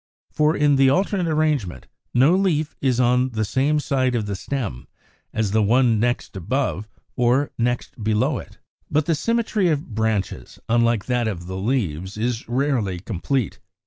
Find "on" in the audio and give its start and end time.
2.99-3.29